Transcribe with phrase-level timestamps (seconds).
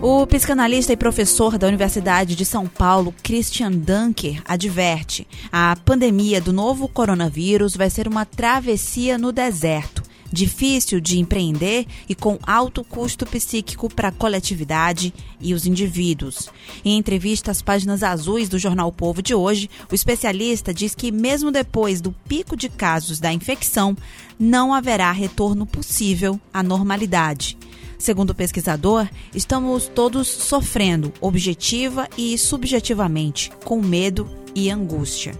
[0.03, 6.53] O psicanalista e professor da Universidade de São Paulo, Christian Dunker, adverte: a pandemia do
[6.53, 9.98] novo coronavírus vai ser uma travessia no deserto
[10.33, 16.51] difícil de empreender e com alto custo psíquico para a coletividade e os indivíduos.
[16.85, 21.11] Em entrevista às páginas azuis do jornal o Povo de hoje, o especialista diz que,
[21.11, 23.97] mesmo depois do pico de casos da infecção,
[24.39, 27.57] não haverá retorno possível à normalidade.
[27.99, 35.33] Segundo o pesquisador, estamos todos sofrendo, objetiva e subjetivamente, com medo e angústia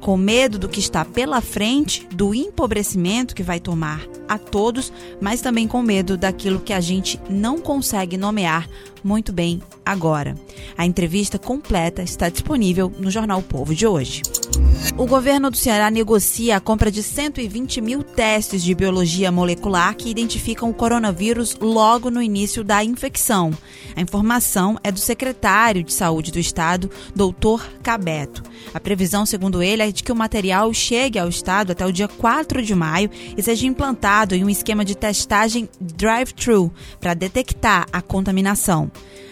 [0.00, 5.40] com medo do que está pela frente, do empobrecimento que vai tomar a todos, mas
[5.40, 8.68] também com medo daquilo que a gente não consegue nomear
[9.02, 10.34] muito bem agora.
[10.76, 14.22] A entrevista completa está disponível no Jornal o Povo de hoje.
[14.96, 20.10] O governo do Ceará negocia a compra de 120 mil testes de biologia molecular que
[20.10, 23.52] identificam o coronavírus logo no início da infecção.
[23.96, 28.42] A informação é do secretário de Saúde do Estado, doutor Cabeto.
[28.74, 32.08] A previsão, segundo ele, é de que o material chegue ao Estado até o dia
[32.08, 38.00] 4 de maio e seja implantado em um esquema de testagem drive-thru para detectar a
[38.00, 38.90] contaminação.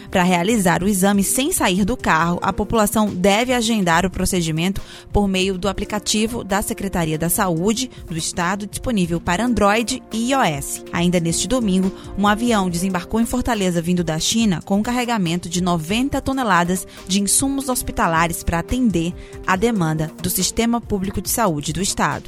[0.09, 4.81] Para realizar o exame sem sair do carro, a população deve agendar o procedimento
[5.11, 10.83] por meio do aplicativo da Secretaria da Saúde do Estado, disponível para Android e iOS.
[10.91, 15.61] Ainda neste domingo, um avião desembarcou em Fortaleza vindo da China com um carregamento de
[15.61, 19.13] 90 toneladas de insumos hospitalares para atender
[19.45, 22.25] a demanda do Sistema Público de Saúde do Estado.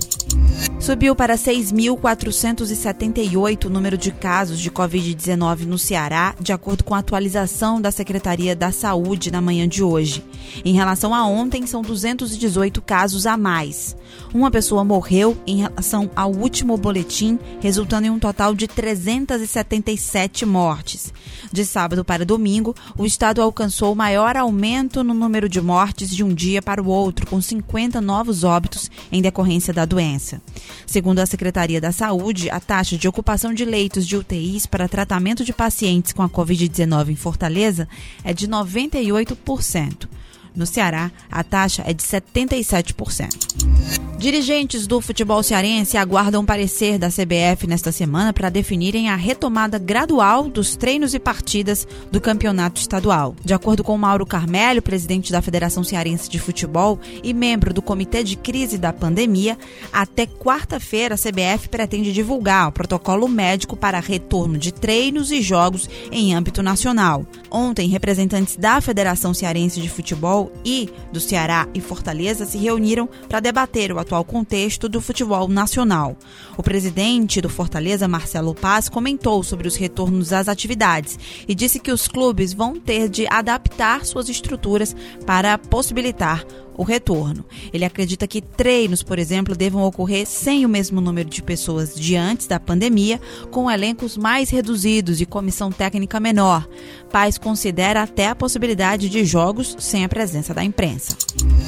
[0.80, 7.00] Subiu para 6.478 o número de casos de Covid-19 no Ceará, de acordo com a
[7.00, 10.24] atualização da Secretaria da Saúde na manhã de hoje.
[10.64, 13.98] Em relação a ontem, são 218 casos a mais.
[14.34, 21.14] Uma pessoa morreu em relação ao último boletim, resultando em um total de 377 mortes.
[21.52, 26.24] De sábado para domingo, o estado alcançou o maior aumento no número de mortes de
[26.24, 30.42] um dia para o outro, com 50 novos óbitos em decorrência da doença.
[30.86, 35.44] Segundo a Secretaria da Saúde, a taxa de ocupação de leitos de UTIs para tratamento
[35.44, 37.88] de pacientes com a Covid-19 em Fortaleza
[38.24, 40.08] é de 98%.
[40.56, 44.10] No Ceará, a taxa é de 77%.
[44.20, 50.50] Dirigentes do futebol cearense aguardam parecer da CBF nesta semana para definirem a retomada gradual
[50.50, 53.34] dos treinos e partidas do campeonato estadual.
[53.46, 58.22] De acordo com Mauro Carmelho, presidente da Federação Cearense de Futebol e membro do Comitê
[58.22, 59.58] de Crise da Pandemia,
[59.94, 65.90] até quarta-feira a CBF pretende divulgar o protocolo médico para retorno de treinos e jogos
[66.12, 67.26] em âmbito nacional.
[67.52, 73.40] Ontem, representantes da Federação Cearense de Futebol e do Ceará e Fortaleza se reuniram para
[73.40, 76.16] debater o atual contexto do futebol nacional.
[76.58, 81.18] O presidente do Fortaleza, Marcelo Paz, comentou sobre os retornos às atividades
[81.48, 84.96] e disse que os clubes vão ter de adaptar suas estruturas
[85.26, 86.46] para possibilitar
[86.80, 87.44] o retorno.
[87.74, 92.16] Ele acredita que treinos, por exemplo, devam ocorrer sem o mesmo número de pessoas de
[92.16, 93.20] antes da pandemia,
[93.52, 96.66] com elencos mais reduzidos e comissão técnica menor.
[97.12, 101.18] Paz considera até a possibilidade de jogos sem a presença da imprensa.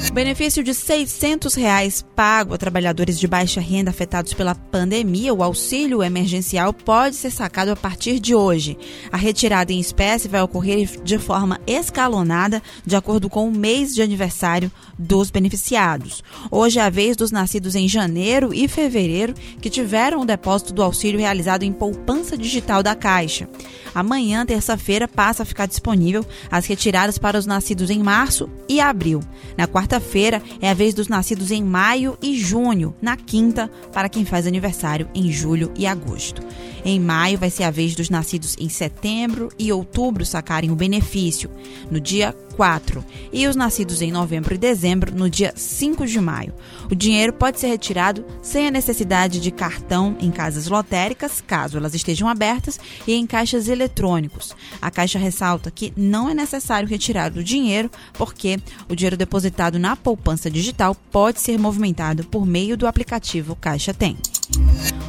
[0.08, 5.42] O benefício de 600 reais pago a trabalhadores de baixa renda afetados pela pandemia, o
[5.42, 8.78] auxílio emergencial, pode ser sacado a partir de hoje.
[9.10, 14.00] A retirada em espécie vai ocorrer de forma escalonada, de acordo com o mês de
[14.00, 14.72] aniversário
[15.02, 16.22] dos beneficiados.
[16.50, 20.82] Hoje é a vez dos nascidos em janeiro e fevereiro que tiveram o depósito do
[20.82, 23.48] auxílio realizado em poupança digital da Caixa.
[23.94, 29.20] Amanhã, terça-feira, passa a ficar disponível as retiradas para os nascidos em março e abril.
[29.56, 32.94] Na quarta-feira é a vez dos nascidos em maio e junho.
[33.02, 36.42] Na quinta, para quem faz aniversário em julho e agosto.
[36.84, 41.50] Em maio vai ser a vez dos nascidos em setembro e outubro sacarem o benefício,
[41.90, 46.52] no dia 4, e os nascidos em novembro e dezembro, no dia 5 de maio.
[46.90, 51.94] O dinheiro pode ser retirado sem a necessidade de cartão em casas lotéricas, caso elas
[51.94, 54.56] estejam abertas, e em caixas eletrônicos.
[54.80, 58.58] A Caixa ressalta que não é necessário retirar o dinheiro, porque
[58.88, 64.16] o dinheiro depositado na poupança digital pode ser movimentado por meio do aplicativo Caixa Tem.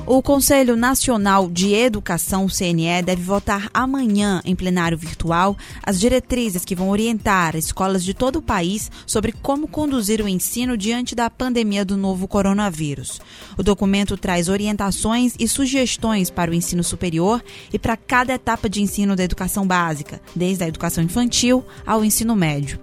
[0.05, 6.75] O Conselho Nacional de Educação, CNE, deve votar amanhã em plenário virtual as diretrizes que
[6.75, 11.85] vão orientar escolas de todo o país sobre como conduzir o ensino diante da pandemia
[11.85, 13.21] do novo coronavírus.
[13.57, 17.41] O documento traz orientações e sugestões para o ensino superior
[17.71, 22.35] e para cada etapa de ensino da educação básica, desde a educação infantil ao ensino
[22.35, 22.77] médio.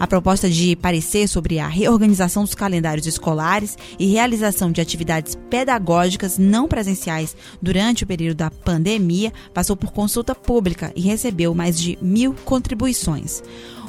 [0.00, 6.38] A proposta de parecer sobre a reorganização dos calendários escolares e realização de atividades pedagógicas
[6.38, 11.98] não presenciais durante o período da pandemia passou por consulta pública e recebeu mais de
[12.00, 13.42] mil contribuições.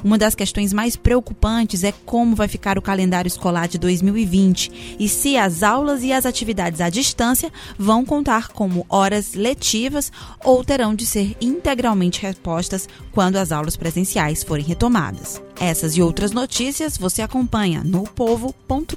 [0.04, 5.08] Uma das questões mais preocupantes é como vai ficar o calendário escolar de 2020 e
[5.08, 10.12] se as aulas e as atividades à distância vão contar como horas letivas
[10.44, 15.42] ou terão de ser integralmente repostas quando as aulas presenciais forem retomadas.
[15.60, 18.96] Essas e outras notícias você acompanha no povo.com.br.